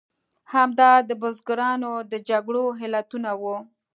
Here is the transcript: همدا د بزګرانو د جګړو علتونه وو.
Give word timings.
همدا 0.53 0.91
د 1.09 1.11
بزګرانو 1.21 1.91
د 2.11 2.13
جګړو 2.29 2.65
علتونه 2.83 3.31
وو. 3.41 3.57